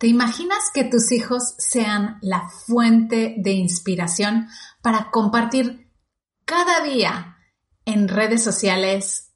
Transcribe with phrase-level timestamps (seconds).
[0.00, 4.48] ¿Te imaginas que tus hijos sean la fuente de inspiración
[4.80, 5.92] para compartir
[6.46, 7.36] cada día
[7.84, 9.34] en redes sociales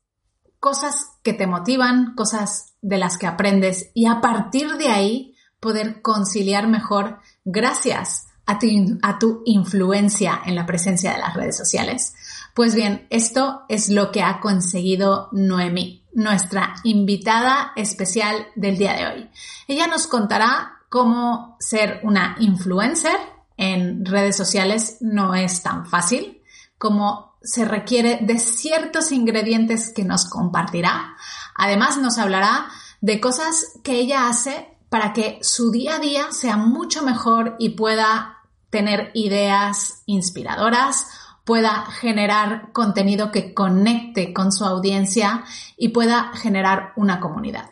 [0.60, 6.00] cosas que te motivan, cosas de las que aprendes y a partir de ahí poder
[6.00, 8.66] conciliar mejor gracias a tu,
[9.02, 12.14] a tu influencia en la presencia de las redes sociales?
[12.54, 19.06] Pues bien, esto es lo que ha conseguido Noemí nuestra invitada especial del día de
[19.06, 19.30] hoy.
[19.66, 23.16] Ella nos contará cómo ser una influencer
[23.56, 26.42] en redes sociales no es tan fácil,
[26.78, 31.16] cómo se requiere de ciertos ingredientes que nos compartirá.
[31.56, 32.68] Además nos hablará
[33.00, 37.70] de cosas que ella hace para que su día a día sea mucho mejor y
[37.70, 38.38] pueda
[38.70, 41.06] tener ideas inspiradoras
[41.44, 45.44] pueda generar contenido que conecte con su audiencia
[45.76, 47.70] y pueda generar una comunidad.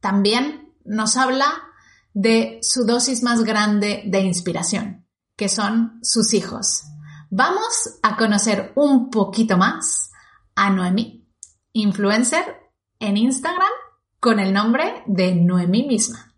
[0.00, 1.46] También nos habla
[2.14, 6.84] de su dosis más grande de inspiración, que son sus hijos.
[7.30, 10.10] Vamos a conocer un poquito más
[10.54, 11.28] a Noemí,
[11.72, 12.56] influencer
[13.00, 13.68] en Instagram
[14.20, 16.34] con el nombre de Noemí misma.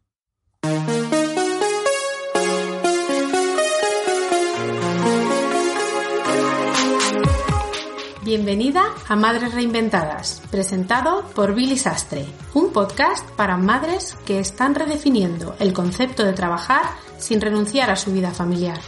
[8.31, 15.57] Bienvenida a Madres Reinventadas, presentado por Billy Sastre, un podcast para madres que están redefiniendo
[15.59, 16.85] el concepto de trabajar
[17.19, 18.79] sin renunciar a su vida familiar.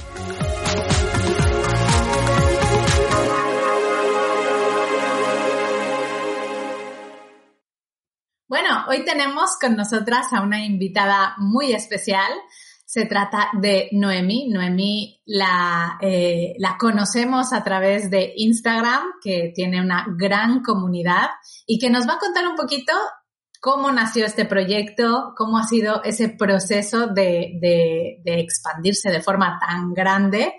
[8.46, 12.30] Bueno, hoy tenemos con nosotras a una invitada muy especial.
[12.92, 14.50] Se trata de Noemí.
[14.50, 21.30] Noemí la, eh, la conocemos a través de Instagram, que tiene una gran comunidad
[21.66, 22.92] y que nos va a contar un poquito
[23.62, 29.58] cómo nació este proyecto, cómo ha sido ese proceso de, de, de expandirse de forma
[29.58, 30.52] tan grande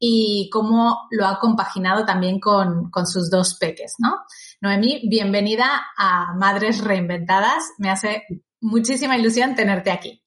[0.00, 4.16] y cómo lo ha compaginado también con, con sus dos peques, ¿no?
[4.60, 7.70] Noemí, bienvenida a Madres Reinventadas.
[7.78, 8.24] Me hace
[8.60, 10.24] muchísima ilusión tenerte aquí.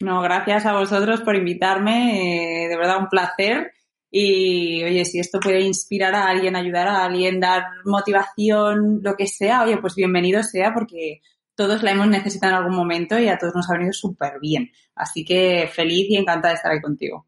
[0.00, 3.72] No, gracias a vosotros por invitarme, eh, de verdad un placer.
[4.10, 9.26] Y oye, si esto puede inspirar a alguien, ayudar a alguien, dar motivación, lo que
[9.26, 11.20] sea, oye, pues bienvenido sea porque
[11.54, 14.70] todos la hemos necesitado en algún momento y a todos nos ha venido súper bien.
[14.94, 17.26] Así que feliz y encantada de estar aquí contigo.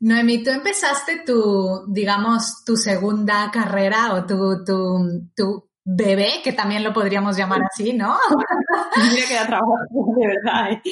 [0.00, 6.82] Noemi, tú empezaste tu, digamos, tu segunda carrera o tu, tu, tu bebé, que también
[6.82, 8.16] lo podríamos llamar así, ¿no?
[8.96, 10.72] Mira que da trabajo, de verdad.
[10.72, 10.82] ¿eh?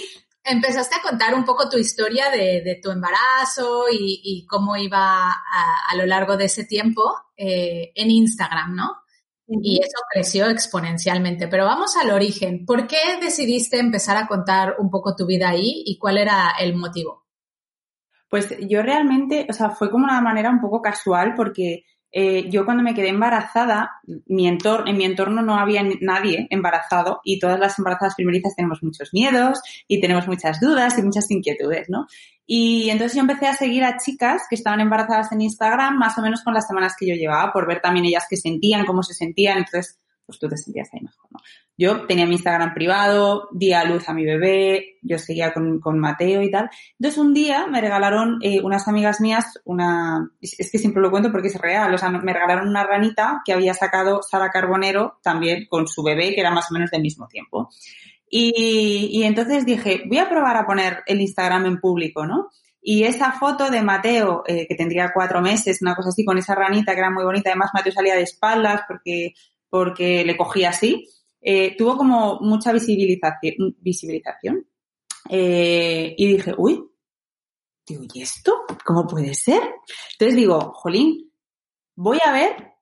[0.45, 6.07] Empezaste a contar un poco tu historia de, tu embarazo y, cómo iba a, lo
[6.07, 7.03] largo de ese tiempo
[7.37, 9.05] eh, en Instagram, ¿no?
[9.47, 11.49] Y eso creció exponencialmente.
[11.49, 12.65] Pero vamos al origen.
[12.65, 16.75] ¿Por qué decidiste empezar a contar un poco tu vida ahí y cuál era el
[16.75, 17.25] motivo?
[18.29, 21.85] Pues yo realmente, o sea, fue como una manera un poco casual porque
[22.17, 23.91] eh, yo cuando me quedé embarazada,
[24.27, 28.85] mi entorno, en mi entorno no había nadie embarazado y todas las embarazadas primerizas tenemos
[28.85, 32.07] muchos miedos y tenemos muchas dudas y muchas inquietudes, ¿no?
[32.47, 36.23] Y entonces yo empecé a seguir a chicas que estaban embarazadas en Instagram más o
[36.23, 39.15] menos con las semanas que yo llevaba por ver también ellas qué sentían, cómo se
[39.15, 39.59] sentían.
[39.59, 41.39] Entonces pues tú te sentías ahí mejor, ¿no?
[41.77, 45.99] Yo tenía mi Instagram privado, di a luz a mi bebé, yo seguía con, con
[45.99, 46.71] Mateo y tal.
[46.99, 51.31] Entonces un día me regalaron eh, unas amigas mías una, es, que siempre lo cuento
[51.31, 55.67] porque es real, o sea, me regalaron una ranita que había sacado Sara Carbonero también
[55.69, 57.71] con su bebé, que era más o menos del mismo tiempo.
[58.29, 62.51] Y, y entonces dije, voy a probar a poner el Instagram en público, ¿no?
[62.87, 66.55] Y esa foto de Mateo, eh, que tendría cuatro meses, una cosa así, con esa
[66.55, 69.33] ranita que era muy bonita, además Mateo salía de espaldas porque
[69.75, 71.09] porque le cogí así,
[71.41, 74.69] eh, tuvo como mucha visibilización.
[75.29, 76.81] Eh, y dije, uy,
[77.85, 78.67] digo, ¿y esto?
[78.85, 79.63] ¿Cómo puede ser?
[80.13, 81.29] Entonces digo, jolín,
[81.97, 82.75] voy a ver,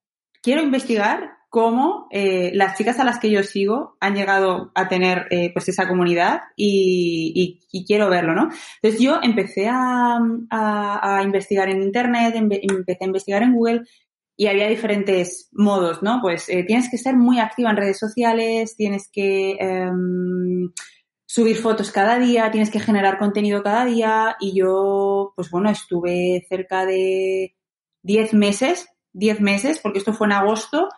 [0.42, 5.28] quiero investigar cómo eh, las chicas a las que yo sigo han llegado a tener
[5.54, 8.50] pues esa comunidad y, quiero verlo, ¿no?
[8.82, 13.82] Entonces yo empecé a investigar en Internet, empecé a investigar en Google
[14.36, 16.20] y había diferentes modos, ¿no?
[16.22, 19.90] Pues eh, tienes que ser muy activa en redes sociales, tienes que eh,
[21.26, 26.44] subir fotos cada día, tienes que generar contenido cada día y yo, pues bueno, estuve
[26.48, 27.54] cerca de
[28.02, 30.88] 10 meses, 10 meses, porque esto fue en agosto,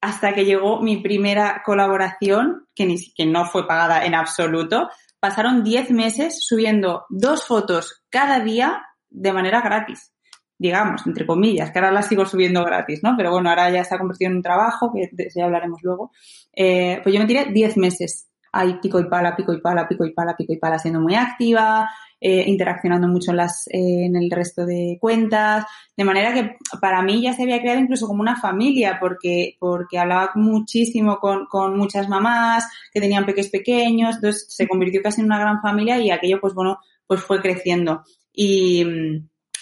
[0.00, 4.90] hasta que llegó mi primera colaboración, que, ni, que no fue pagada en absoluto.
[5.18, 10.13] Pasaron 10 meses subiendo dos fotos cada día de manera gratis
[10.58, 13.14] digamos, entre comillas, que ahora las sigo subiendo gratis, ¿no?
[13.16, 16.12] Pero bueno, ahora ya se ha convertido en un trabajo, que ya hablaremos luego.
[16.54, 20.04] Eh, pues yo me tiré 10 meses ahí pico y pala, pico y pala, pico
[20.04, 21.90] y pala, pico y pala, siendo muy activa,
[22.20, 25.66] eh, interaccionando mucho en, las, eh, en el resto de cuentas,
[25.96, 29.98] de manera que para mí ya se había creado incluso como una familia, porque, porque
[29.98, 35.26] hablaba muchísimo con, con muchas mamás que tenían peques pequeños, entonces se convirtió casi en
[35.26, 38.04] una gran familia y aquello, pues bueno, pues fue creciendo.
[38.32, 38.84] Y,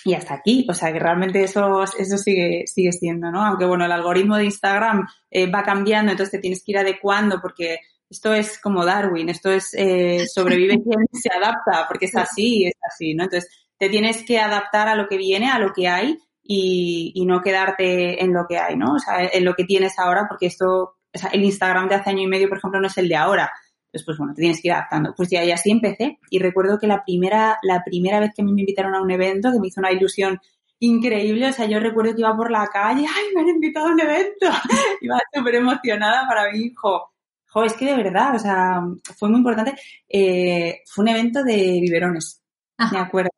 [0.04, 0.66] y hasta aquí.
[0.68, 3.44] O sea que realmente eso, eso sigue, sigue siendo, ¿no?
[3.44, 7.40] Aunque bueno, el algoritmo de Instagram eh, va cambiando, entonces te tienes que ir adecuando
[7.40, 7.78] porque
[8.08, 12.74] esto es como Darwin, esto es eh, sobrevive quien se adapta, porque es así, es
[12.82, 13.24] así, ¿no?
[13.24, 17.24] Entonces te tienes que adaptar a lo que viene, a lo que hay y, y
[17.24, 18.94] no quedarte en lo que hay, ¿no?
[18.94, 22.10] O sea, en lo que tienes ahora, porque esto, o sea, el Instagram de hace
[22.10, 23.52] año y medio, por ejemplo, no es el de ahora.
[23.92, 25.12] Entonces, pues bueno, te tienes que ir adaptando.
[25.14, 26.18] Pues ya, y así empecé.
[26.30, 29.60] Y recuerdo que la primera, la primera vez que me invitaron a un evento, que
[29.60, 30.40] me hizo una ilusión
[30.78, 33.92] increíble, o sea, yo recuerdo que iba por la calle, ¡ay, me han invitado a
[33.92, 34.46] un evento!
[35.02, 37.12] iba súper emocionada para mi hijo.
[37.48, 38.80] Jo, es que de verdad, o sea,
[39.18, 39.74] fue muy importante.
[40.08, 42.42] Eh, fue un evento de biberones,
[42.90, 43.28] me acuerdo.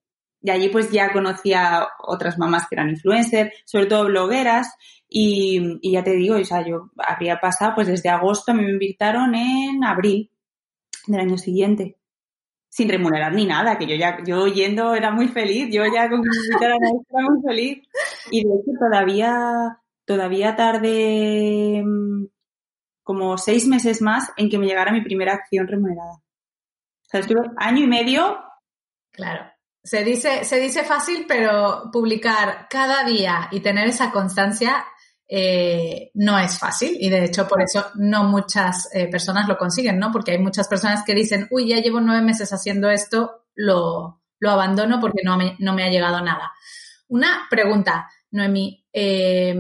[0.41, 4.69] Y allí pues ya conocía otras mamás que eran influencers, sobre todo blogueras,
[5.09, 9.35] y, y, ya te digo, o sea, yo había pasado, pues desde agosto me invitaron
[9.35, 10.31] en abril
[11.07, 11.97] del año siguiente.
[12.69, 16.23] Sin remunerar ni nada, que yo ya, yo yendo era muy feliz, yo ya con
[16.23, 16.77] que me era
[17.31, 17.89] muy feliz.
[18.31, 22.27] Y de hecho todavía, todavía tardé mm,
[23.05, 26.15] como seis meses más en que me llegara mi primera acción remunerada.
[26.15, 28.39] O sea, estuve año y medio.
[29.13, 29.45] Claro.
[29.85, 34.85] Se dice, se dice fácil, pero publicar cada día y tener esa constancia
[35.29, 39.99] eh, no es fácil y de hecho por eso no muchas eh, personas lo consiguen,
[39.99, 40.13] ¿no?
[40.13, 44.51] Porque hay muchas personas que dicen, uy, ya llevo nueve meses haciendo esto, lo, lo
[44.51, 46.53] abandono porque no me, no me ha llegado nada.
[47.09, 49.55] Una pregunta, Noemí, eh,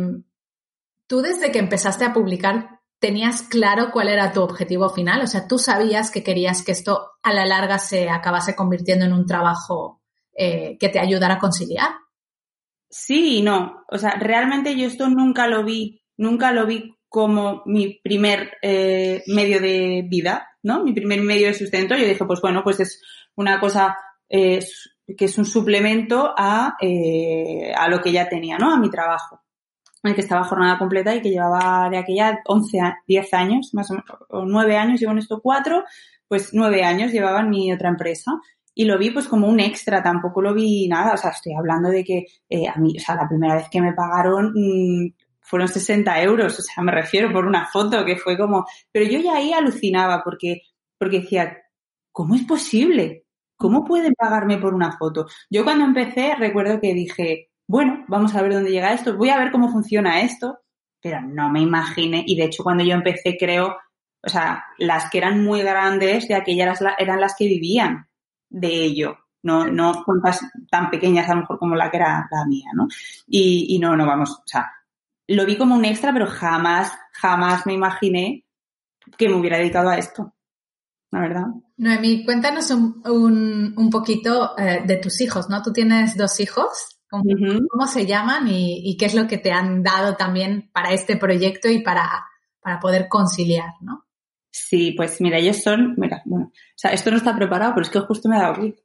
[1.06, 5.46] tú desde que empezaste a publicar tenías claro cuál era tu objetivo final, o sea,
[5.46, 10.00] tú sabías que querías que esto a la larga se acabase convirtiendo en un trabajo
[10.34, 11.90] eh, que te ayudara a conciliar.
[12.90, 13.84] Sí y no.
[13.88, 19.22] O sea, realmente yo esto nunca lo vi, nunca lo vi como mi primer eh,
[19.28, 20.82] medio de vida, ¿no?
[20.82, 21.94] Mi primer medio de sustento.
[21.96, 23.00] Yo dije, pues bueno, pues es
[23.36, 23.96] una cosa
[24.28, 24.58] eh,
[25.16, 28.72] que es un suplemento a, eh, a lo que ya tenía, ¿no?
[28.72, 29.42] A mi trabajo.
[30.02, 33.94] El que estaba jornada completa y que llevaba de aquella 11, 10 años, más o
[33.94, 35.84] menos, o 9 años, llevo en esto 4,
[36.26, 38.32] pues 9 años llevaba en mi otra empresa
[38.74, 41.90] y lo vi pues como un extra, tampoco lo vi nada, o sea, estoy hablando
[41.90, 45.68] de que eh, a mí, o sea, la primera vez que me pagaron mmm, fueron
[45.68, 49.36] 60 euros, o sea, me refiero por una foto que fue como, pero yo ya
[49.36, 50.62] ahí alucinaba porque,
[50.98, 51.56] porque decía,
[52.12, 53.26] ¿cómo es posible?
[53.56, 55.26] ¿Cómo pueden pagarme por una foto?
[55.50, 59.38] Yo cuando empecé recuerdo que dije, bueno, vamos a ver dónde llega esto, voy a
[59.38, 60.58] ver cómo funciona esto,
[61.00, 63.76] pero no me imaginé, y de hecho cuando yo empecé creo,
[64.22, 68.08] o sea, las que eran muy grandes de aquellas eran las que vivían
[68.54, 69.18] de ello.
[69.42, 70.40] No, no cuentas
[70.70, 72.88] tan pequeñas a lo mejor como la que era la mía, ¿no?
[73.26, 74.72] Y, y no, no, vamos, o sea,
[75.26, 78.46] lo vi como un extra, pero jamás, jamás me imaginé
[79.18, 80.34] que me hubiera dedicado a esto.
[81.10, 81.44] La verdad.
[81.76, 85.62] Noemí, cuéntanos un, un, un poquito eh, de tus hijos, ¿no?
[85.62, 86.98] Tú tienes dos hijos.
[87.08, 87.66] ¿Cómo, uh -huh.
[87.70, 91.16] ¿cómo se llaman y, y, qué es lo que te han dado también para este
[91.16, 92.26] proyecto y para,
[92.60, 94.03] para poder conciliar, ¿no?
[94.56, 97.90] Sí, pues mira, ellos son, mira, bueno, o sea, esto no está preparado, pero es
[97.90, 98.76] que justo me ha dado clic.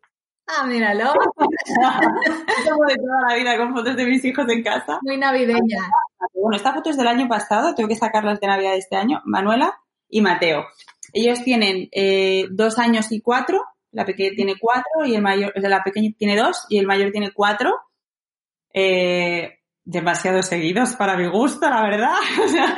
[0.47, 1.13] Ah, míralo.
[1.35, 4.97] Como de toda la vida con fotos de mis hijos en casa.
[5.03, 5.91] Muy navideña.
[6.33, 9.21] Bueno, esta foto es del año pasado, tengo que sacarlas de Navidad de este año.
[9.25, 10.65] Manuela y Mateo.
[11.13, 15.61] Ellos tienen eh, dos años y cuatro, la pequeña tiene cuatro y el mayor, o
[15.61, 17.75] sea, la pequeña tiene dos y el mayor tiene cuatro.
[18.73, 19.58] Eh,
[19.89, 22.15] demasiado seguidos para mi gusto, la verdad.
[22.45, 22.75] O sea,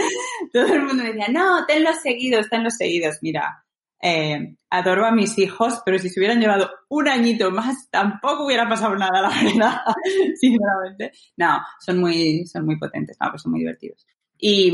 [0.54, 3.18] todo el mundo me decía, no, tenlos seguidos, tenlos seguidos.
[3.22, 3.66] Mira,
[4.02, 8.68] eh, adoro a mis hijos, pero si se hubieran llevado un añito más, tampoco hubiera
[8.68, 9.82] pasado nada, la verdad,
[10.40, 11.12] sinceramente.
[11.36, 14.06] No, son muy, son muy potentes, no, pues son muy divertidos.
[14.38, 14.74] Y,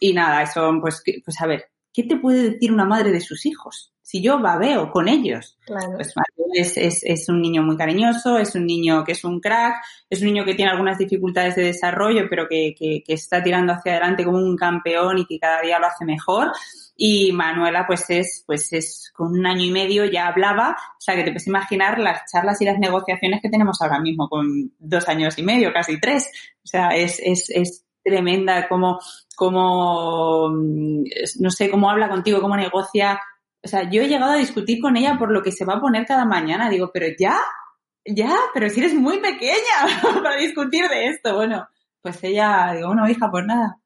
[0.00, 3.46] y nada, son, pues, pues a ver, ¿qué te puede decir una madre de sus
[3.46, 3.92] hijos?
[4.02, 5.56] Si yo babeo con ellos.
[5.64, 5.92] Claro.
[5.94, 6.12] Pues
[6.52, 9.76] es, es, es, un niño muy cariñoso, es un niño que es un crack,
[10.10, 13.72] es un niño que tiene algunas dificultades de desarrollo, pero que, que, que está tirando
[13.72, 16.52] hacia adelante como un campeón y que cada día lo hace mejor.
[16.96, 21.16] Y Manuela, pues es, pues es, con un año y medio ya hablaba, o sea
[21.16, 25.08] que te puedes imaginar las charlas y las negociaciones que tenemos ahora mismo con dos
[25.08, 26.30] años y medio, casi tres.
[26.62, 29.00] O sea, es, es, es tremenda como,
[29.34, 33.20] como, no sé, cómo habla contigo, cómo negocia.
[33.64, 35.80] O sea, yo he llegado a discutir con ella por lo que se va a
[35.80, 36.68] poner cada mañana.
[36.68, 37.38] Digo, pero ya,
[38.04, 41.34] ya, pero si eres muy pequeña para discutir de esto.
[41.34, 41.66] Bueno,
[42.02, 43.78] pues ella, digo, bueno, hija, pues nada,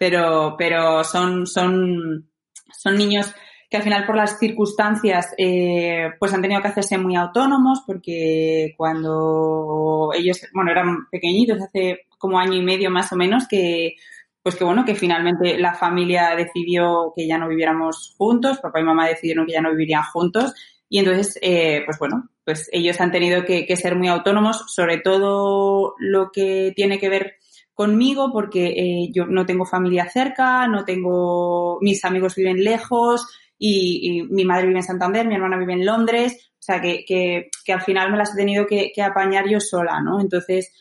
[0.00, 2.30] pero, pero son, son,
[2.72, 3.34] son niños
[3.68, 8.74] que al final por las circunstancias eh, pues han tenido que hacerse muy autónomos porque
[8.78, 13.96] cuando ellos, bueno, eran pequeñitos, hace como año y medio más o menos, que
[14.42, 18.84] pues que bueno, que finalmente la familia decidió que ya no viviéramos juntos, papá y
[18.84, 20.54] mamá decidieron que ya no vivirían juntos
[20.92, 25.94] y entonces, eh, pues bueno, pues ellos han tenido que, ser muy autónomos, sobre todo
[26.00, 27.34] lo que tiene que ver
[27.74, 33.24] conmigo porque eh, yo no tengo familia cerca, no tengo, mis amigos viven lejos
[33.56, 37.50] y, mi madre vive en Santander, mi hermana vive en Londres, o sea que, que,
[37.64, 40.20] que al final me las he tenido que, apañar yo sola, ¿no?
[40.20, 40.72] Entonces,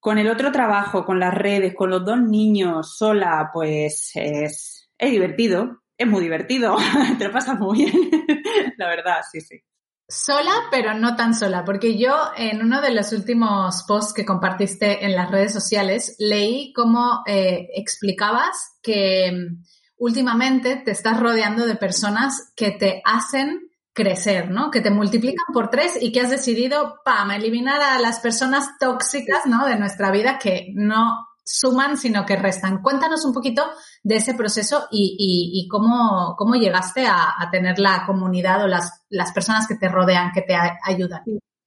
[0.00, 5.10] con el otro trabajo, con las redes, con los dos niños, sola, pues es, es
[5.10, 6.76] divertido, es muy divertido,
[7.18, 7.92] te lo pasas muy bien,
[8.78, 9.62] la verdad, sí, sí.
[10.08, 15.04] Sola, pero no tan sola, porque yo en uno de los últimos posts que compartiste
[15.04, 19.62] en las redes sociales leí cómo eh, explicabas que mm,
[19.98, 24.70] últimamente te estás rodeando de personas que te hacen crecer, ¿no?
[24.70, 29.46] Que te multiplican por tres y que has decidido, pam, eliminar a las personas tóxicas,
[29.46, 29.66] ¿no?
[29.66, 32.82] De nuestra vida que no suman, sino que restan.
[32.82, 33.64] Cuéntanos un poquito
[34.02, 38.68] de ese proceso y, y, y cómo, cómo llegaste a, a, tener la comunidad o
[38.68, 41.22] las, las personas que te rodean, que te a, ayudan.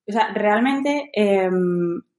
[0.06, 1.50] O sea, realmente, eh,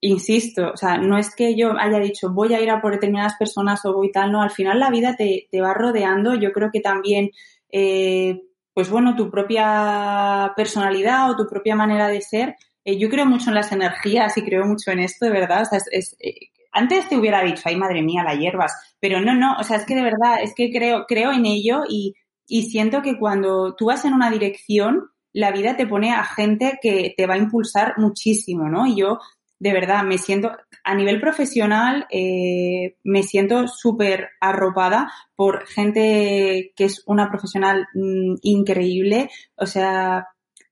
[0.01, 3.37] insisto, o sea, no es que yo haya dicho voy a ir a por determinadas
[3.39, 6.35] personas o voy tal, no, al final la vida te, te va rodeando.
[6.35, 7.31] Yo creo que también,
[7.71, 8.41] eh,
[8.75, 12.57] pues bueno, tu propia personalidad o tu propia manera de ser.
[12.85, 15.66] Eh, yo creo mucho en las energías y creo mucho en esto, de verdad.
[15.93, 19.76] Eh, antes te hubiera dicho, ay madre mía, la hierbas, pero no, no, o sea,
[19.76, 22.14] es que de verdad, es que creo, creo en ello y,
[22.49, 26.78] y siento que cuando tú vas en una dirección, la vida te pone a gente
[26.83, 28.87] que te va a impulsar muchísimo, ¿no?
[28.87, 29.19] Y yo,
[29.59, 36.85] de verdad, me siento, a nivel profesional, eh, me siento súper arropada por gente que
[36.85, 40.27] es una profesional mmm, increíble, o sea,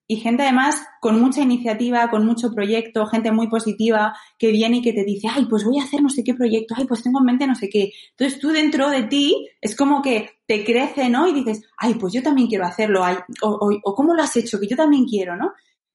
[0.06, 4.82] y gente además con mucha iniciativa, con mucho proyecto, gente muy positiva que viene y
[4.82, 7.20] que te dice, ay, pues voy a hacer no sé qué proyecto, ay, pues tengo
[7.20, 7.92] en mente no sé qué.
[8.10, 11.28] Entonces tú dentro de ti es como que te crece, ¿no?
[11.28, 14.60] Y dices, ay, pues yo también quiero hacerlo, ay, o, o cómo lo has hecho,
[14.60, 15.52] que yo también quiero, ¿no?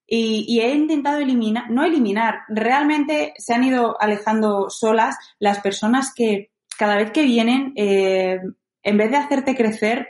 [0.09, 6.13] Y, y, he intentado eliminar, no eliminar, realmente se han ido alejando solas las personas
[6.15, 8.39] que cada vez que vienen, eh,
[8.83, 10.07] en vez de hacerte crecer,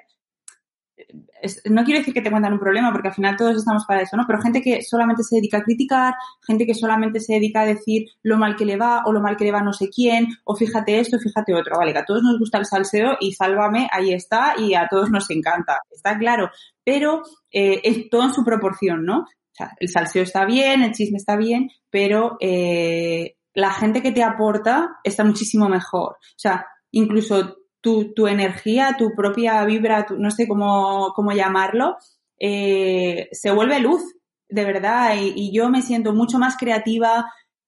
[1.66, 4.18] no quiero decir que te cuentan un problema, porque al final todos estamos para eso,
[4.18, 4.26] ¿no?
[4.26, 6.14] Pero gente que solamente se dedica a criticar,
[6.46, 9.38] gente que solamente se dedica a decir lo mal que le va o lo mal
[9.38, 11.78] que le va no sé quién, o fíjate esto, fíjate otro.
[11.78, 15.12] Vale, que a todos nos gusta el salseo y sálvame, ahí está, y a todos
[15.12, 16.50] nos encanta, está claro.
[16.84, 19.26] Pero eh, es todo en su proporción, ¿no?
[19.58, 24.12] O sea, el salseo está bien, el chisme está bien, pero eh, la gente que
[24.12, 26.12] te aporta está muchísimo mejor.
[26.12, 31.98] O sea, incluso tu, tu energía, tu propia vibra, tu, no sé cómo, cómo llamarlo,
[32.40, 34.04] eh, se vuelve luz,
[34.48, 37.26] de verdad, y, yo me siento mucho más creativa,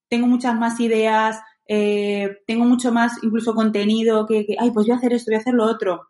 [0.10, 4.93] tengo muchas más ideas, eh, tengo mucho más incluso contenido que, que, ay, pues voy
[4.93, 6.01] a hacer esto, voy a hacer lo otro.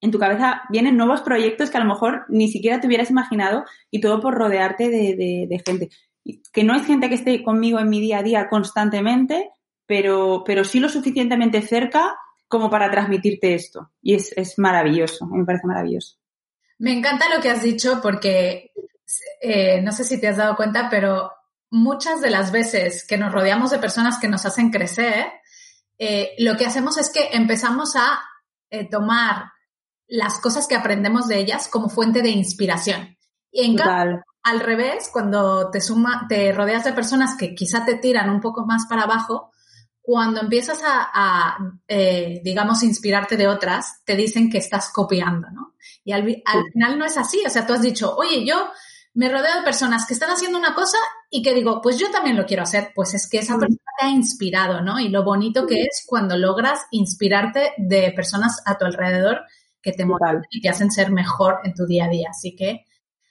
[0.00, 3.64] En tu cabeza vienen nuevos proyectos que a lo mejor ni siquiera te hubieras imaginado
[3.90, 5.88] y todo por rodearte de, de, gente.
[6.52, 9.50] Que no es gente que esté conmigo en mi día a día constantemente,
[9.86, 12.14] pero, pero sí lo suficientemente cerca
[12.48, 13.90] como para transmitirte esto.
[14.02, 16.16] Y es, es maravilloso, me parece maravilloso.
[16.78, 18.72] Me encanta lo que has dicho porque
[19.40, 21.30] eh, no sé si te has dado cuenta, pero
[21.70, 25.26] muchas de las veces que nos rodeamos de personas que nos hacen crecer,
[25.98, 28.20] eh, lo que hacemos es que empezamos a
[28.70, 29.52] eh, tomar
[30.06, 33.16] las cosas que aprendemos de ellas como fuente de inspiración.
[33.50, 37.96] Y en cambio, al revés, cuando te, suma, te rodeas de personas que quizá te
[37.96, 39.50] tiran un poco más para abajo,
[40.02, 41.58] cuando empiezas a, a
[41.88, 45.74] eh, digamos, inspirarte de otras, te dicen que estás copiando, ¿no?
[46.04, 47.42] Y al, al, final no es así.
[47.46, 48.68] O sea, tú has dicho, oye, yo
[49.14, 50.98] me rodeo de personas que están haciendo una cosa
[51.30, 52.92] y que digo, pues yo también lo quiero hacer.
[52.94, 55.00] Pues es que esa persona te ha inspirado, ¿no?
[55.00, 59.40] Y lo bonito que es cuando logras inspirarte de personas a tu alrededor
[59.84, 62.28] que te motivan y te hacen ser mejor en tu día a día.
[62.30, 62.86] Así que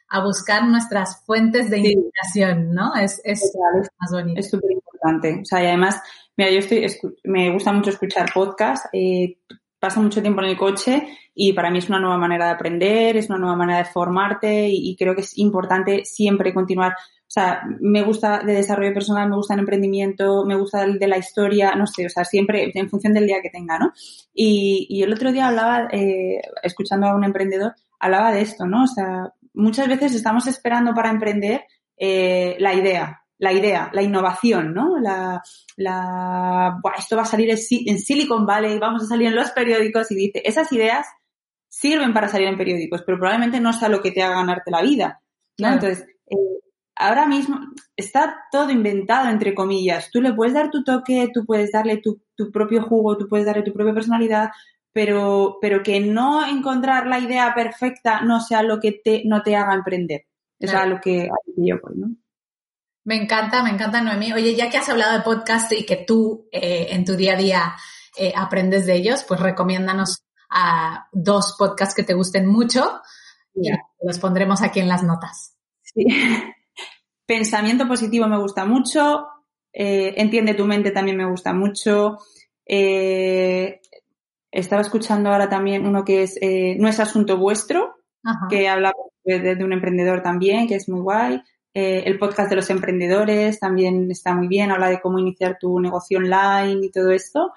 [0.09, 2.95] a buscar nuestras fuentes de inspiración, ¿no?
[2.95, 3.51] Es, es
[3.99, 4.39] más bonito.
[4.39, 5.41] Es súper importante.
[5.41, 5.99] O sea, y además,
[6.37, 6.85] mira, yo estoy,
[7.23, 9.39] me gusta mucho escuchar podcasts, eh,
[9.79, 13.17] paso mucho tiempo en el coche y para mí es una nueva manera de aprender,
[13.17, 16.95] es una nueva manera de formarte y, creo que es importante siempre continuar.
[17.33, 21.07] O sea, me gusta de desarrollo personal, me gusta el emprendimiento, me gusta el de
[21.07, 23.91] la historia, no sé, o sea, siempre en función del día que tenga, ¿no?
[24.35, 28.83] Y, y el otro día hablaba, eh, escuchando a un emprendedor, hablaba de esto, ¿no?
[28.83, 31.65] O sea, muchas veces estamos esperando para emprender
[31.97, 34.99] eh, la idea, la idea, la innovación, ¿no?
[34.99, 35.41] La,
[35.75, 40.15] la, esto va a salir en Silicon Valley, vamos a salir en los periódicos y
[40.15, 41.07] dice, esas ideas
[41.67, 44.83] sirven para salir en periódicos, pero probablemente no sea lo que te haga ganarte la
[44.83, 45.19] vida,
[45.57, 45.69] ¿no?
[45.69, 46.59] Entonces, eh,
[46.95, 47.59] ahora mismo
[47.95, 50.09] está todo inventado, entre comillas.
[50.11, 53.45] Tú le puedes dar tu toque, tú puedes darle tu, tu propio jugo, tú puedes
[53.45, 54.49] darle tu propia personalidad,
[54.91, 59.55] pero, pero que no encontrar la idea perfecta no sea lo que te, no te
[59.55, 60.25] haga emprender.
[60.59, 62.15] Es a lo que, yo voy, ¿no?
[63.05, 64.31] Me encanta, me encanta, Noemí.
[64.31, 67.37] Oye, ya que has hablado de podcast y que tú eh, en tu día a
[67.37, 67.75] día
[68.17, 73.01] eh, aprendes de ellos, pues recomiéndanos a dos podcasts que te gusten mucho
[73.55, 73.69] y
[74.01, 75.57] los pondremos aquí en las notas.
[75.81, 76.05] Sí.
[77.35, 79.27] Pensamiento positivo me gusta mucho.
[79.71, 82.17] Eh, Entiende tu mente también me gusta mucho.
[84.51, 86.39] estaba escuchando ahora también uno que es
[86.79, 87.95] No es asunto vuestro,
[88.49, 91.41] que habla de, de, un emprendedor también, que es muy guay.
[91.75, 95.79] Eh, el podcast de los emprendedores también está muy bien, habla de cómo iniciar tu
[95.79, 97.51] negocio online y todo esto.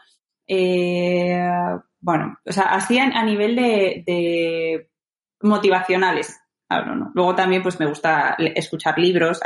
[0.46, 1.38] Eh,
[2.00, 4.88] bueno, o sea, así a, nivel de,
[5.42, 6.40] motivacionales.
[7.14, 9.40] Luego también pues me gusta escuchar libros,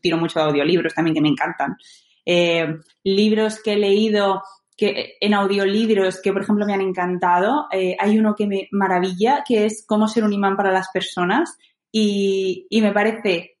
[0.00, 1.76] tiro mucho de audiolibros también que me encantan.
[2.24, 2.66] Eh,
[3.04, 4.42] libros que he leído
[4.76, 9.66] que en audiolibros que por ejemplo me han encantado, hay uno que me maravilla que
[9.66, 11.56] es Cómo ser un imán para las personas
[11.90, 13.52] y, y me parece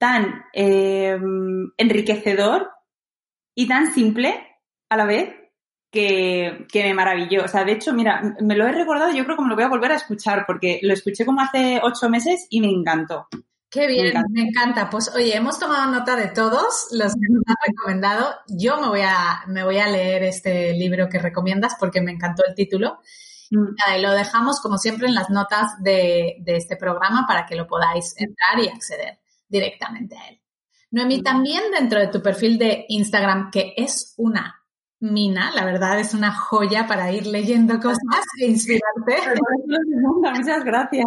[0.00, 1.18] tan eh,
[1.76, 2.70] enriquecedor
[3.54, 4.46] y tan simple
[4.88, 5.39] a la vez
[5.90, 7.44] que, que, me maravilló.
[7.44, 9.64] O sea, de hecho, mira, me lo he recordado, yo creo que me lo voy
[9.64, 13.28] a volver a escuchar porque lo escuché como hace ocho meses y me encantó.
[13.70, 14.90] Qué bien, me encanta.
[14.90, 18.34] Pues oye, hemos tomado nota de todos los que nos han recomendado.
[18.48, 22.42] Yo me voy a, me voy a leer este libro que recomiendas porque me encantó
[22.46, 22.98] el título.
[23.52, 24.00] Mm.
[24.00, 28.14] lo dejamos como siempre en las notas de, de este programa para que lo podáis
[28.16, 30.40] entrar y acceder directamente a él.
[30.92, 34.59] Noemí, también dentro de tu perfil de Instagram, que es una
[35.00, 37.98] mina, la verdad es una joya para ir leyendo cosas
[38.38, 39.16] e inspirarte.
[40.22, 41.06] Muchas gracias.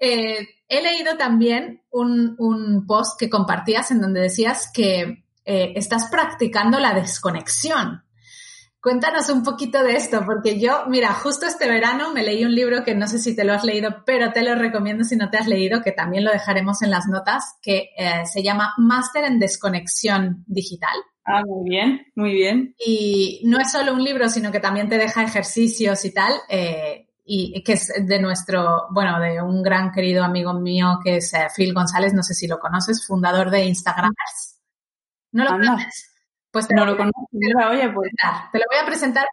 [0.00, 6.78] Eh, he leído también un, post que compartías en donde decías que eh, estás practicando
[6.78, 8.04] la desconexión.
[8.80, 12.84] Cuéntanos un poquito de esto, porque yo, mira, justo este verano me leí un libro
[12.84, 15.36] que no sé si te lo has leído, pero te lo recomiendo si no te
[15.36, 19.40] has leído, que también lo dejaremos en las notas, que eh, se llama Máster en
[19.40, 20.94] Desconexión Digital.
[21.30, 22.74] Ah, muy bien, muy bien.
[22.78, 27.06] Y no es solo un libro, sino que también te deja ejercicios y tal, eh,
[27.30, 31.48] y que es de nuestro, bueno, de un gran querido amigo mío que es eh,
[31.54, 34.58] Phil González, no sé si lo conoces, fundador de Instagramers.
[35.32, 36.14] ¿No lo conoces?
[36.50, 37.28] Pues te no lo, conozco.
[37.30, 38.10] oye, pues.
[38.50, 39.26] Te lo voy a presentar.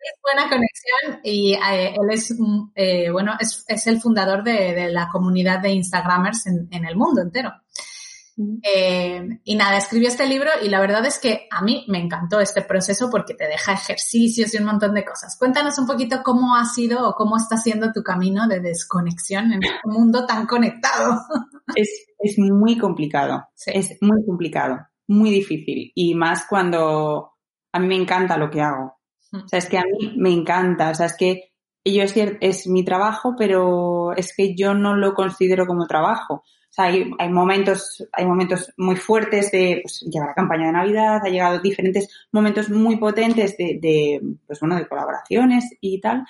[0.00, 2.32] Es buena conexión y eh, él es,
[2.76, 6.94] eh, bueno, es, es, el fundador de, de, la comunidad de Instagramers en, en el
[6.94, 7.52] mundo entero.
[8.62, 12.38] Eh, y nada, escribió este libro y la verdad es que a mí me encantó
[12.40, 15.36] este proceso porque te deja ejercicios y un montón de cosas.
[15.38, 19.64] Cuéntanos un poquito cómo ha sido o cómo está siendo tu camino de desconexión en
[19.64, 21.20] este mundo tan conectado.
[21.74, 27.32] Es, es muy complicado, es muy complicado muy difícil y más cuando
[27.72, 28.98] a mí me encanta lo que hago.
[29.32, 31.52] O sea, es que a mí me encanta, o sea, es que
[31.84, 36.44] yo es, es mi trabajo, pero es que yo no lo considero como trabajo.
[36.70, 40.72] O sea, hay, hay momentos, hay momentos muy fuertes de, pues, llega la campaña de
[40.72, 46.24] Navidad, ha llegado diferentes momentos muy potentes de, de, pues bueno, de colaboraciones y tal,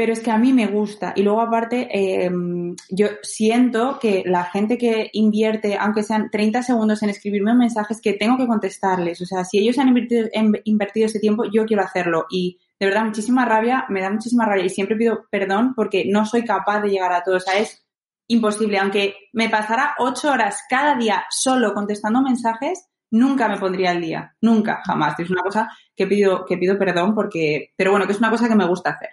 [0.00, 1.12] pero es que a mí me gusta.
[1.14, 7.02] Y luego aparte, em, yo siento que la gente que invierte, aunque sean 30 segundos
[7.02, 9.20] en escribirme un mensaje, es que tengo que contestarles.
[9.20, 10.26] O sea, si ellos han invertido,
[10.64, 12.24] invertido ese tiempo, yo quiero hacerlo.
[12.30, 14.64] Y de verdad, muchísima rabia, me da muchísima rabia.
[14.64, 17.42] Y siempre pido perdón porque no soy capaz de llegar a todos.
[17.42, 17.84] O sea, es
[18.30, 18.78] imposible.
[18.78, 24.34] Aunque me pasara ocho horas cada día solo contestando mensajes, nunca me pondría al día.
[24.40, 25.18] Nunca, jamás.
[25.18, 28.48] Es una cosa que pido, que pido perdón porque, pero bueno, que es una cosa
[28.48, 29.10] que me gusta hacer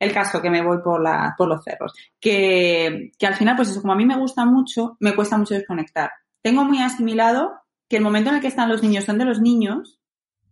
[0.00, 1.92] el caso que me voy por, la, por los cerros.
[2.20, 5.54] Que, que al final, pues eso, como a mí me gusta mucho, me cuesta mucho
[5.54, 6.10] desconectar.
[6.40, 7.52] Tengo muy asimilado
[7.88, 9.98] que el momento en el que están los niños son de los niños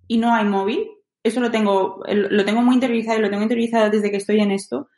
[0.09, 0.89] y no hay móvil,
[1.23, 4.51] eso lo tengo, lo tengo muy interiorizado y lo tengo interiorizado desde que estoy en
[4.51, 4.89] esto,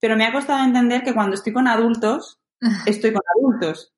[0.00, 2.37] pero me ha costado entender que cuando estoy con adultos,
[2.86, 3.92] estoy con adultos.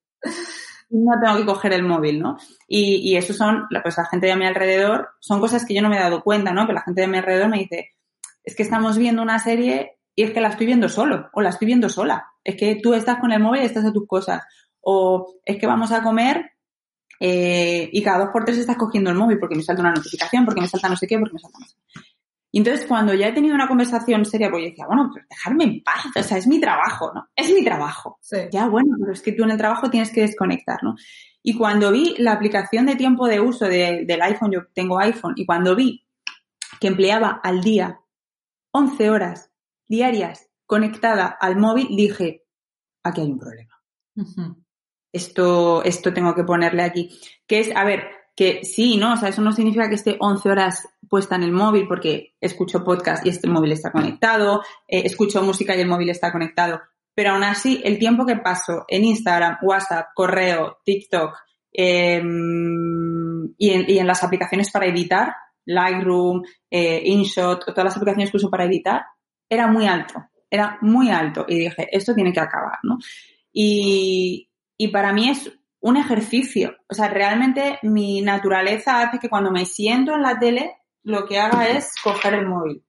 [0.90, 2.36] No tengo que coger el móvil, ¿no?
[2.66, 5.82] Y, y eso son, pues la gente de a mi alrededor, son cosas que yo
[5.82, 6.66] no me he dado cuenta, ¿no?
[6.66, 7.90] Que la gente de mi alrededor me dice,
[8.42, 11.50] es que estamos viendo una serie y es que la estoy viendo solo, o la
[11.50, 12.26] estoy viendo sola.
[12.42, 14.42] Es que tú estás con el móvil y estás a tus cosas.
[14.80, 16.52] O es que vamos a comer
[17.20, 20.44] eh, y cada dos por tres estás cogiendo el móvil porque me salta una notificación,
[20.44, 22.00] porque me salta no sé qué, porque me salta no sé qué.
[22.52, 25.64] Y entonces cuando ya he tenido una conversación seria, pues yo decía, bueno, pues dejarme
[25.64, 27.28] en paz, o sea, es mi trabajo, ¿no?
[27.36, 28.18] Es mi trabajo.
[28.50, 30.96] Ya, bueno, pero es que tú en el trabajo tienes que desconectar, ¿no?
[31.42, 35.46] Y cuando vi la aplicación de tiempo de uso del iPhone, yo tengo iPhone, y
[35.46, 36.04] cuando vi
[36.80, 38.00] que empleaba al día
[38.72, 39.50] 11 horas
[39.88, 42.44] diarias conectada al móvil, dije,
[43.02, 43.80] aquí hay un problema.
[45.12, 47.18] Esto, esto tengo que ponerle aquí.
[47.46, 49.14] Que es, a ver, que sí, ¿no?
[49.14, 52.84] O sea, eso no significa que esté 11 horas puesta en el móvil porque escucho
[52.84, 56.80] podcast y este móvil está conectado, eh, escucho música y el móvil está conectado.
[57.14, 61.36] Pero aún así, el tiempo que paso en Instagram, WhatsApp, correo, TikTok
[61.72, 65.34] em, y, en, y, en, las aplicaciones para editar,
[65.66, 69.02] Lightroom, eh, InShot, todas las aplicaciones que uso para editar,
[69.48, 70.24] era muy alto.
[70.48, 71.44] Era muy alto.
[71.48, 72.98] Y dije, esto tiene que acabar, ¿no?
[73.52, 76.76] Y, y para mí es un ejercicio.
[76.88, 81.38] O sea, realmente mi naturaleza hace que cuando me siento en la tele, lo que
[81.38, 82.84] haga es coger el móvil.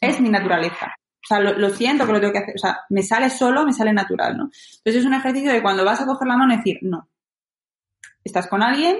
[0.00, 0.94] Es mi naturaleza.
[1.22, 2.54] O sea, lo, siento que lo tengo que hacer.
[2.54, 4.44] O sea, me sale solo, me sale natural, ¿no?
[4.44, 7.08] Entonces es un ejercicio de cuando vas a coger la mano decir, no.
[8.24, 8.98] Estás con alguien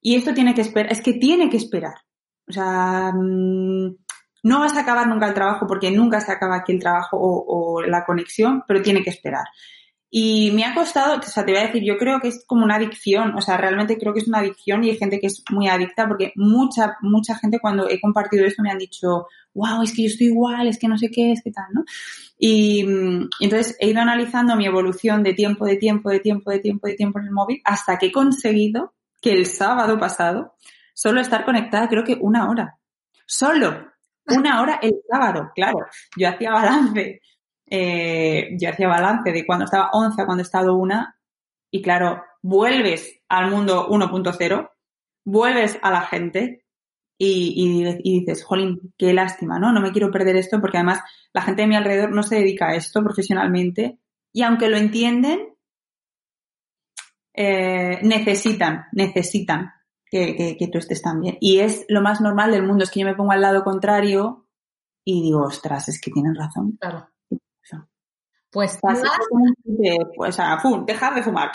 [0.00, 0.92] y esto tiene que esperar.
[0.92, 1.94] Es que tiene que esperar.
[2.48, 3.96] O sea, mm,
[4.42, 7.44] no vas a acabar nunca el trabajo porque nunca se acaba aquí el trabajo o,
[7.46, 9.44] o la conexión, pero tiene que esperar.
[10.12, 12.64] Y me ha costado, o sea, te voy a decir, yo creo que es como
[12.64, 15.44] una adicción, o sea, realmente creo que es una adicción y hay gente que es
[15.50, 19.94] muy adicta porque mucha, mucha gente cuando he compartido esto me han dicho, wow, es
[19.94, 21.84] que yo estoy igual, es que no sé qué, es que tal, ¿no?
[22.38, 26.58] Y, mm, entonces he ido analizando mi evolución de tiempo, de tiempo, de tiempo, de
[26.58, 30.54] tiempo, de tiempo en el móvil hasta que he conseguido que el sábado pasado
[30.92, 32.78] solo estar conectada creo que una hora.
[33.26, 33.90] Solo
[34.26, 35.86] una hora el sábado, claro.
[36.16, 37.20] Yo hacía balance
[37.70, 41.16] eh, yo hacía balance de cuando estaba 11 a cuando he estado una
[41.70, 44.70] y claro, vuelves al mundo 1.0,
[45.24, 46.64] vuelves a la gente
[47.16, 49.72] y, y, dices, jolín, qué lástima, ¿no?
[49.72, 51.00] No me quiero perder esto porque además
[51.32, 53.98] la gente de mi alrededor no se dedica a esto profesionalmente
[54.32, 55.54] y aunque lo entienden,
[57.34, 59.70] eh, necesitan, necesitan
[60.06, 61.36] que, que, tú estés también.
[61.40, 64.48] Y es lo más normal del mundo, es que yo me pongo al lado contrario
[65.04, 66.76] y digo, ostras, es que tienen razón.
[66.80, 67.08] Claro.
[68.52, 69.00] Pues, pues,
[70.16, 71.52] pues a dejar de fumar.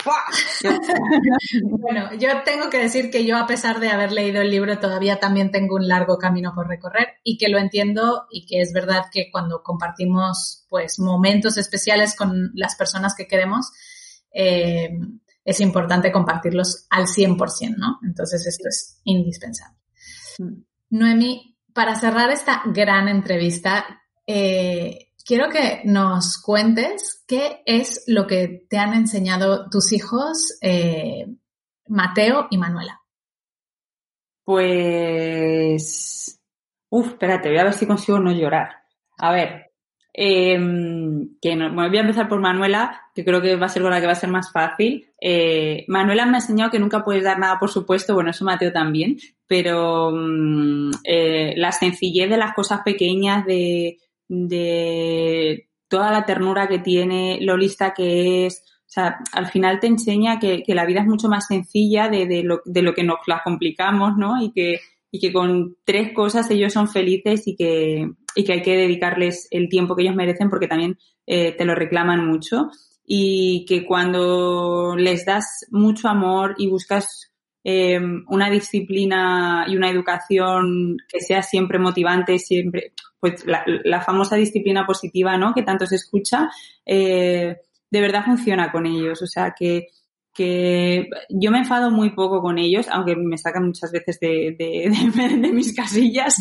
[1.62, 5.20] bueno, yo tengo que decir que yo, a pesar de haber leído el libro, todavía
[5.20, 9.04] también tengo un largo camino por recorrer y que lo entiendo y que es verdad
[9.12, 13.70] que cuando compartimos pues momentos especiales con las personas que queremos,
[14.32, 14.98] eh,
[15.44, 17.98] es importante compartirlos al 100%, ¿no?
[18.06, 19.76] Entonces esto es indispensable.
[20.38, 20.62] Mm.
[20.90, 23.84] Noemi, para cerrar esta gran entrevista,
[24.26, 31.26] eh, quiero que nos cuentes qué es lo que te han enseñado tus hijos, eh,
[31.88, 33.00] Mateo y Manuela.
[34.44, 36.40] Pues,
[36.88, 38.68] uf, espérate, voy a ver si consigo no llorar.
[39.18, 39.72] A ver,
[40.14, 40.56] eh,
[41.42, 44.00] que no, voy a empezar por Manuela, que creo que va a ser con la
[44.00, 45.10] que va a ser más fácil.
[45.20, 48.72] Eh, Manuela me ha enseñado que nunca puedes dar nada por supuesto, bueno, eso Mateo
[48.72, 49.16] también,
[49.48, 56.78] pero mm, eh, la sencillez de las cosas pequeñas, de, de toda la ternura que
[56.78, 58.62] tiene, lo lista que es.
[58.80, 62.26] O sea, al final te enseña que, que la vida es mucho más sencilla de,
[62.26, 64.42] de, lo, de lo que nos la complicamos, ¿no?
[64.42, 68.62] Y que, y que con tres cosas ellos son felices y que, y que hay
[68.62, 72.70] que dedicarles el tiempo que ellos merecen porque también eh, te lo reclaman mucho.
[73.04, 77.32] Y que cuando les das mucho amor y buscas
[77.68, 77.98] eh,
[78.28, 85.36] una disciplina y una educación que sea siempre motivante, siempre, pues la, famosa disciplina positiva,
[85.36, 85.52] ¿no?
[85.52, 86.48] Que tanto se escucha,
[86.84, 87.56] eh,
[87.90, 89.20] de verdad funciona con ellos.
[89.20, 89.88] O sea, que,
[90.32, 95.36] que yo me enfado muy poco con ellos, aunque me sacan muchas veces de, de,
[95.36, 96.36] de, mis casillas,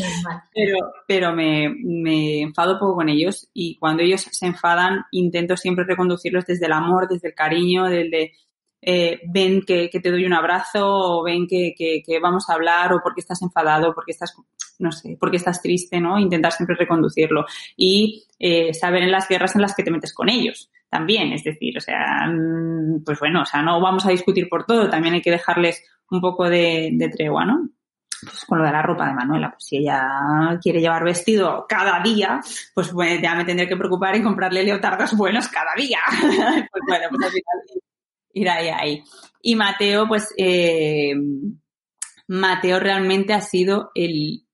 [0.53, 5.85] pero, pero me, me, enfado poco con ellos y cuando ellos se enfadan intento siempre
[5.85, 8.33] reconducirlos desde el amor, desde el cariño, desde
[8.81, 13.01] eh, ven que, te doy un abrazo o ven que, que, vamos a hablar o
[13.03, 14.35] porque estás enfadado, porque estás,
[14.79, 16.19] no sé, porque estás triste, ¿no?
[16.19, 20.29] Intentar siempre reconducirlo y eh, saber en las guerras en las que te metes con
[20.29, 24.47] ellos también, es decir, o sea, mm, pues bueno, o sea, no vamos a discutir
[24.47, 27.69] por todo, también hay que dejarles un poco de, tregua, ¿no?
[28.21, 31.99] pues con lo de la ropa de Manuela, pues si ella quiere llevar vestido cada
[31.99, 32.39] día,
[32.73, 35.99] pues ya me tendré que preocupar en comprarle leotardos buenos cada día.
[36.71, 37.81] pues bueno, pues al final
[38.35, 39.03] ir ahí, ahí.
[39.41, 41.13] Y Mateo, pues eh,
[42.27, 44.45] Mateo realmente ha sido el...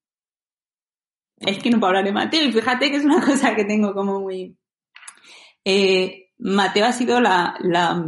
[1.39, 3.93] Es que no puedo hablar de Mateo y fíjate que es una cosa que tengo
[3.93, 4.57] como muy...
[5.65, 8.03] Eh, Mateo ha sido la, la,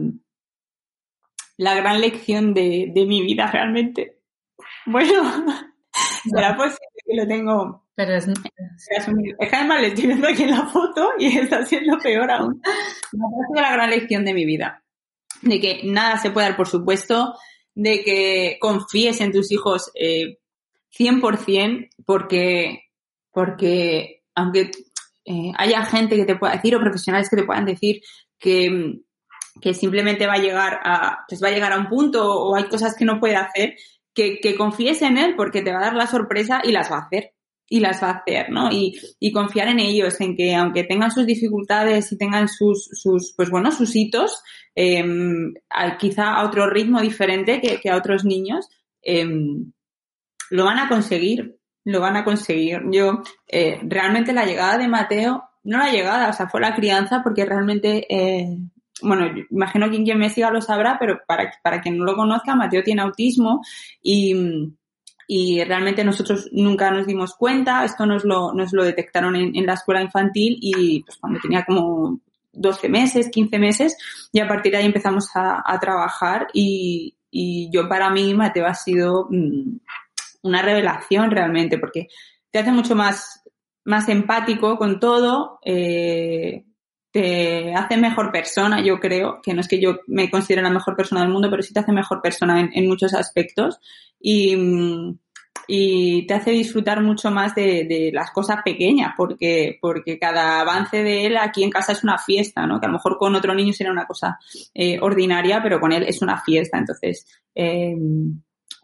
[1.58, 4.20] la gran lección de, de mi vida realmente.
[4.86, 5.46] Bueno,
[6.30, 7.84] será posible que lo tengo.
[7.96, 8.28] Pero es.
[8.28, 12.60] Es que además le estoy viendo aquí en la foto y está siendo peor aún.
[12.66, 14.83] Ha sido la gran lección de mi vida.
[15.44, 17.36] De que nada se puede dar por supuesto,
[17.76, 20.40] de que confíes en tus hijos eh,
[20.98, 22.84] 100% porque,
[23.32, 24.72] porque aunque
[25.26, 28.02] eh, haya gente que te pueda decir o profesionales que te puedan decir
[28.40, 29.00] que,
[29.62, 32.66] que simplemente va a llegar a, pues va a llegar a un punto o hay
[32.66, 33.76] cosas que no puede hacer,
[34.14, 36.98] que, que confíes en él porque te va a dar la sorpresa y las va
[36.98, 37.33] a hacer
[37.74, 38.70] y las va a hacer, ¿no?
[38.72, 43.34] Y, y, confiar en ellos, en que aunque tengan sus dificultades y tengan sus, sus
[43.36, 44.44] pues bueno, sus hitos,
[44.76, 45.04] eh,
[45.98, 48.70] quizá a otro ritmo diferente que, que a otros niños,
[49.02, 49.26] eh,
[50.52, 52.80] lo van a conseguir, lo van a conseguir.
[52.92, 57.24] Yo, eh, realmente la llegada de Mateo, no la llegada, o sea, fue la crianza
[57.24, 58.56] porque realmente, eh,
[59.02, 62.54] bueno, imagino que quien me siga lo sabrá, pero para, para quien no lo conozca,
[62.54, 63.62] Mateo tiene autismo
[64.00, 64.76] y,
[65.28, 69.66] y realmente nosotros nunca nos dimos cuenta, esto nos lo, nos lo detectaron en, en
[69.66, 72.20] la escuela infantil y pues cuando tenía como
[72.54, 73.98] 12 meses, 15 meses,
[74.32, 78.68] y a partir de ahí empezamos a, a trabajar y, y, yo para mí Mateo
[78.68, 79.78] ha sido mmm,
[80.44, 82.08] una revelación realmente porque
[82.52, 83.44] te hace mucho más,
[83.84, 86.66] más empático con todo, eh,
[87.14, 90.96] te hace mejor persona, yo creo, que no es que yo me considere la mejor
[90.96, 93.80] persona del mundo, pero sí te hace mejor persona en, muchos aspectos
[94.20, 94.58] y,
[95.68, 101.04] y, te hace disfrutar mucho más de, de, las cosas pequeñas, porque, porque cada avance
[101.04, 102.80] de él aquí en casa es una fiesta, ¿no?
[102.80, 104.40] Que a lo mejor con otro niño sería una cosa
[104.74, 106.80] eh, ordinaria, pero con él es una fiesta.
[106.80, 107.96] Entonces, eh,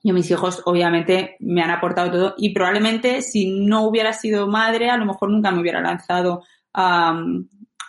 [0.03, 4.91] yo mis hijos obviamente me han aportado todo y probablemente si no hubiera sido madre,
[4.91, 6.43] a lo mejor nunca me hubiera lanzado
[6.75, 7.19] a,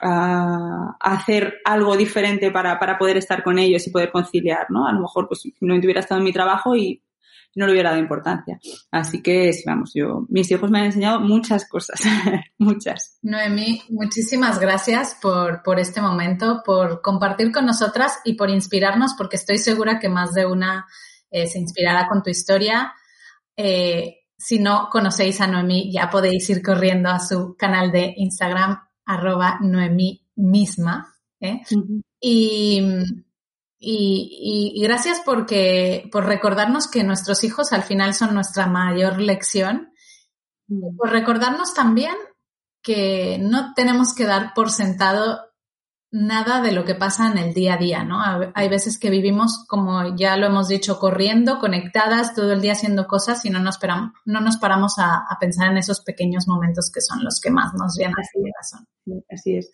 [0.01, 4.87] a, hacer algo diferente para, para poder estar con ellos y poder conciliar, ¿no?
[4.87, 7.03] A lo mejor pues no hubiera estado en mi trabajo y
[7.57, 8.61] no le hubiera dado importancia.
[8.91, 12.01] Así que, vamos, yo, mis hijos me han enseñado muchas cosas,
[12.59, 13.19] muchas.
[13.23, 19.37] Noemí, muchísimas gracias por, por este momento, por compartir con nosotras y por inspirarnos, porque
[19.37, 20.87] estoy segura que más de una
[21.31, 22.93] eh, se inspirará con tu historia.
[23.57, 28.79] Eh, si no conocéis a Noemí, ya podéis ir corriendo a su canal de Instagram
[29.05, 31.15] arroba Noemí misma.
[31.41, 31.63] ¿eh?
[31.71, 32.03] Uh -huh.
[32.21, 32.81] y,
[33.79, 39.93] y, y, gracias porque, por recordarnos que nuestros hijos al final son nuestra mayor lección.
[40.69, 40.97] Uh -huh.
[40.97, 42.15] Por recordarnos también
[42.83, 45.50] que no tenemos que dar por sentado
[46.13, 48.21] nada de lo que pasa en el día a día, ¿no?
[48.55, 53.07] Hay veces que vivimos, como ya lo hemos dicho, corriendo, conectadas, todo el día haciendo
[53.07, 56.91] cosas y no nos, paramos, no nos paramos a, a pensar en esos pequeños momentos
[56.93, 58.87] que son los que más nos vienen así al corazón.
[59.31, 59.71] Así es,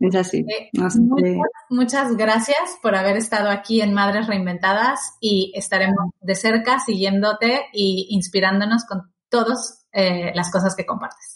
[0.00, 0.44] es así.
[0.48, 0.98] Eh, muchas,
[1.70, 8.08] muchas, gracias por haber estado aquí en Madres Reinventadas y estaremos de cerca siguiéndote y
[8.10, 11.35] inspirándonos con todas eh, las cosas que compartes.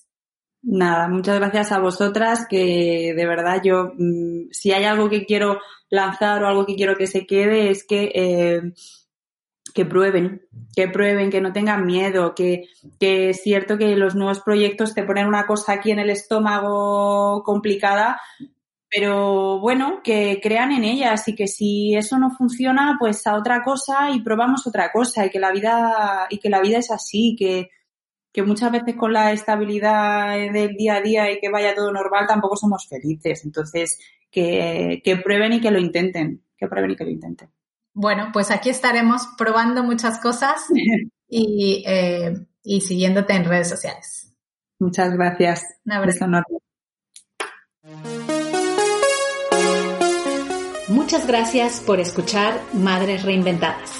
[0.63, 5.59] Nada, muchas gracias a vosotras, que de verdad yo, mmm, si hay algo que quiero
[5.89, 8.63] lanzar o algo que quiero que se quede, es que, eh,
[9.73, 10.43] que prueben,
[10.77, 12.65] que prueben, que no tengan miedo, que,
[12.99, 17.43] que es cierto que los nuevos proyectos te ponen una cosa aquí en el estómago
[17.43, 18.21] complicada,
[18.91, 23.63] pero bueno, que crean en ellas y que si eso no funciona, pues a otra
[23.63, 27.35] cosa y probamos otra cosa y que la vida, y que la vida es así,
[27.39, 27.71] que,
[28.33, 32.27] que muchas veces con la estabilidad del día a día y que vaya todo normal
[32.27, 33.45] tampoco somos felices.
[33.45, 33.99] Entonces,
[34.31, 37.51] que, que prueben y que lo intenten, que prueben y que lo intenten.
[37.93, 40.65] Bueno, pues aquí estaremos probando muchas cosas
[41.29, 44.33] y, eh, y siguiéndote en redes sociales.
[44.79, 45.65] Muchas gracias.
[45.85, 46.27] Un abrazo.
[50.89, 54.00] Muchas gracias por escuchar Madres Reinventadas.